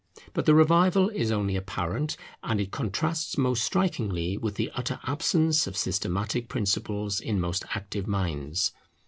But 0.33 0.47
the 0.47 0.55
revival 0.55 1.09
is 1.09 1.29
only 1.31 1.55
apparent, 1.55 2.17
and 2.41 2.59
it 2.59 2.71
contrasts 2.71 3.37
most 3.37 3.63
strikingly 3.63 4.35
with 4.35 4.55
the 4.55 4.71
utter 4.73 4.99
absence 5.03 5.67
of 5.67 5.77
systematic 5.77 6.49
principles 6.49 7.19
in 7.19 7.39
most 7.39 7.65
active 7.75 8.07
minds. 8.07 8.71